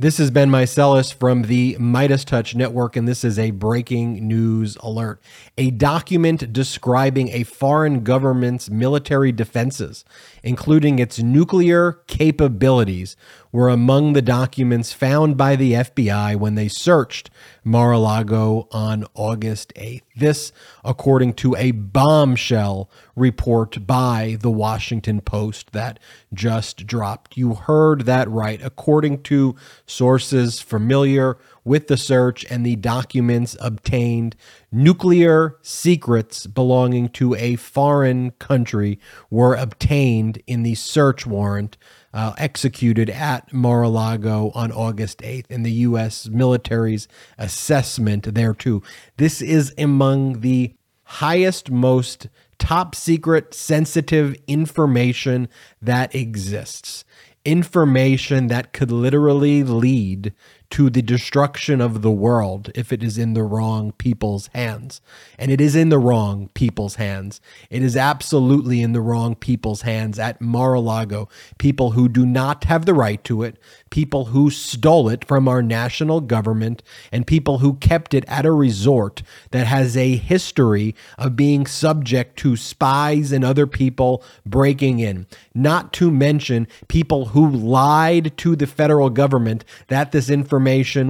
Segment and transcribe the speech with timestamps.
[0.00, 5.20] This is Ben Meiselas from the MeidasTouch Network, and this is a breaking news alert.
[5.58, 10.06] A document describing a foreign government's military defenses,
[10.42, 13.14] including its nuclear capabilities,
[13.52, 17.30] were among the documents found by the FBI when they searched
[17.64, 20.02] Mar a Lago on August 8th.
[20.16, 20.52] This,
[20.84, 25.98] according to a bombshell report by the Washington Post that
[26.32, 27.36] just dropped.
[27.36, 28.60] You heard that right.
[28.62, 29.56] According to
[29.86, 34.36] sources familiar with the search and the documents obtained,
[34.72, 38.98] nuclear secrets belonging to a foreign country
[39.28, 41.76] were obtained in the search warrant
[42.12, 46.28] uh, executed at Mar a Lago on August 8th in the U.S.
[46.28, 48.82] military's assessment there, too.
[49.16, 52.28] This is among the highest, most
[52.58, 55.48] top secret, sensitive information
[55.80, 57.04] that exists.
[57.44, 60.34] Information that could literally lead
[60.70, 65.00] to the destruction of the world if it is in the wrong people's hands.
[65.36, 67.40] And it is in the wrong people's hands.
[67.70, 71.28] It is absolutely in the wrong people's hands at Mar a Lago.
[71.58, 73.56] People who do not have the right to it,
[73.90, 78.52] people who stole it from our national government, and people who kept it at a
[78.52, 85.26] resort that has a history of being subject to spies and other people breaking in.
[85.52, 90.59] Not to mention people who lied to the federal government that this information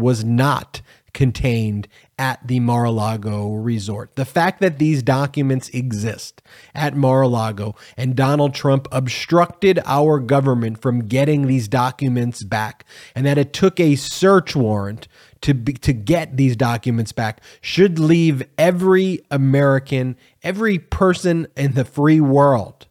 [0.00, 0.80] was not
[1.14, 4.14] contained at the Mar-a-Lago resort.
[4.16, 6.42] The fact that these documents exist
[6.74, 12.84] at Mar-a-Lago and Donald Trump obstructed our government from getting these documents back
[13.14, 15.08] and that it took a search warrant
[15.40, 21.84] to be, to get these documents back should leave every American, every person in the
[21.84, 22.86] free world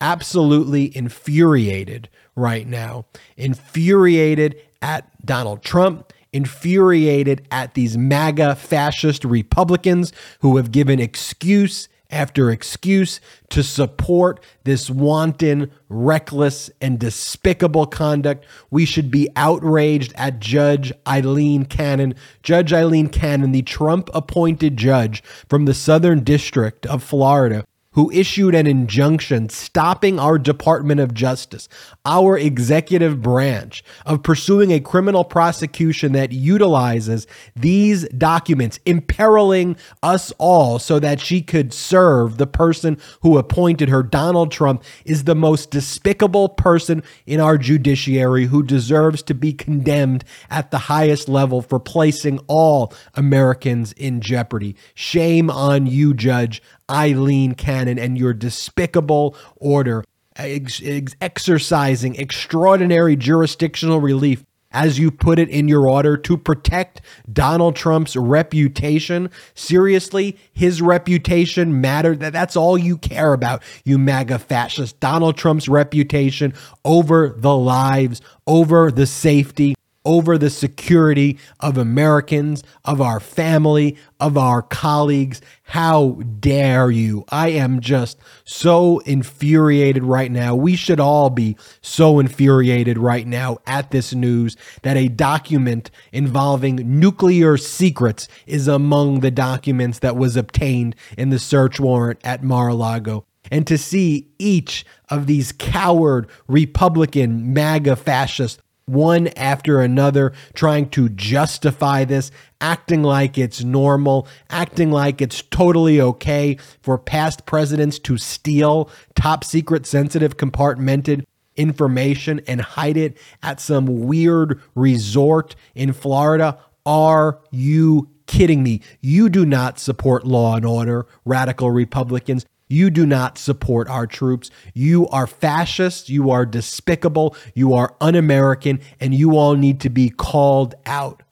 [0.00, 3.06] absolutely infuriated right now.
[3.36, 12.50] Infuriated at Donald Trump, infuriated at these MAGA fascist Republicans who have given excuse after
[12.50, 18.44] excuse to support this wanton, reckless, and despicable conduct.
[18.70, 22.14] We should be outraged at Judge Aileen Cannon.
[22.42, 27.64] Judge Aileen Cannon, the Trump appointed judge from the Southern District of Florida,
[27.96, 31.66] who issued an injunction stopping our Department of Justice,
[32.04, 40.78] our executive branch, of pursuing a criminal prosecution that utilizes these documents, imperiling us all
[40.78, 44.02] so that she could serve the person who appointed her.
[44.02, 50.22] Donald Trump is the most despicable person in our judiciary who deserves to be condemned
[50.50, 54.76] at the highest level for placing all Americans in jeopardy.
[54.94, 56.60] Shame on you, Judge.
[56.90, 60.04] Aileen Cannon and your despicable order
[60.36, 67.00] ex- ex- exercising extraordinary jurisdictional relief as you put it in your order to protect
[67.32, 69.30] Donald Trump's reputation.
[69.54, 72.20] Seriously, his reputation mattered.
[72.20, 75.00] That that's all you care about, you MAGA fascist.
[75.00, 76.52] Donald Trump's reputation
[76.84, 79.74] over the lives, over the safety
[80.06, 85.42] over the security of Americans, of our family, of our colleagues.
[85.64, 87.24] How dare you?
[87.28, 90.54] I am just so infuriated right now.
[90.54, 96.76] We should all be so infuriated right now at this news that a document involving
[96.98, 103.26] nuclear secrets is among the documents that was obtained in the search warrant at Mar-a-Lago
[103.50, 111.08] and to see each of these coward Republican MAGA fascists one after another, trying to
[111.08, 112.30] justify this,
[112.60, 119.44] acting like it's normal, acting like it's totally okay for past presidents to steal top
[119.44, 121.24] secret, sensitive, compartmented
[121.56, 126.58] information and hide it at some weird resort in Florida.
[126.84, 128.82] Are you kidding me?
[129.00, 132.46] You do not support law and order, radical Republicans.
[132.68, 134.50] You do not support our troops.
[134.74, 136.08] You are fascist.
[136.08, 137.36] You are despicable.
[137.54, 141.22] You are un American, and you all need to be called out.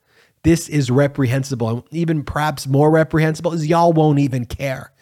[0.44, 1.68] This is reprehensible.
[1.68, 4.92] And Even perhaps more reprehensible is y'all won't even care.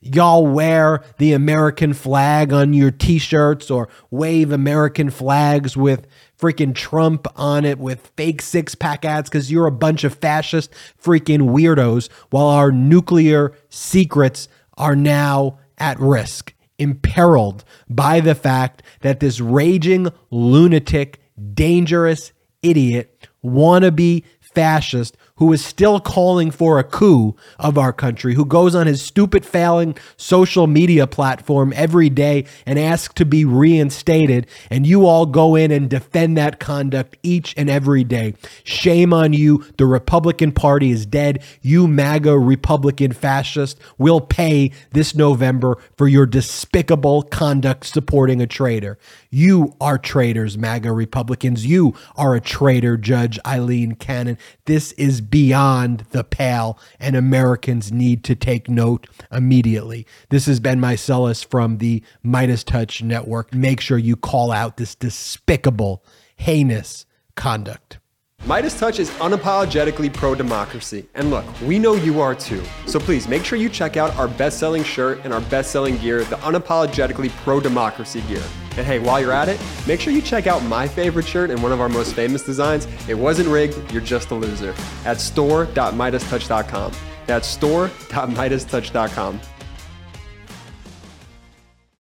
[0.00, 6.06] Y'all wear the American flag on your t shirts or wave American flags with
[6.38, 10.70] freaking Trump on it with fake six pack ads because you're a bunch of fascist
[11.02, 14.46] freaking weirdos while our nuclear secrets
[14.76, 21.20] are now at risk, imperiled by the fact that this raging lunatic,
[21.54, 22.32] dangerous
[22.62, 28.74] idiot, wannabe fascist who is still calling for a coup of our country, who goes
[28.74, 34.86] on his stupid failing social media platform every day and asks to be reinstated, and
[34.86, 38.34] you all go in and defend that conduct each and every day.
[38.62, 39.64] Shame on you.
[39.76, 41.42] The Republican Party is dead.
[41.62, 48.98] You MAGA Republican fascist will pay this November for your despicable conduct supporting a traitor.
[49.30, 51.66] You are traitors, MAGA Republicans.
[51.66, 54.38] You are a traitor, Judge Aileen Cannon.
[54.66, 60.06] This is beyond the pale, and Americans need to take note immediately.
[60.30, 63.54] This has been Meiselas from the MeidasTouch Network.
[63.54, 66.04] Make sure you call out this despicable,
[66.36, 67.06] heinous
[67.36, 67.98] conduct.
[68.44, 71.06] MeidasTouch is unapologetically pro democracy.
[71.14, 72.62] And look, we know you are too.
[72.86, 75.96] So please make sure you check out our best selling shirt and our best selling
[75.96, 78.42] gear, the unapologetically pro democracy gear.
[78.76, 81.62] And hey, while you're at it, make sure you check out my favorite shirt and
[81.62, 82.86] one of our most famous designs.
[83.08, 84.74] It wasn't rigged, you're just a loser.
[85.04, 86.92] At store.meidastouch.com.
[87.26, 89.40] That's store.meidastouch.com.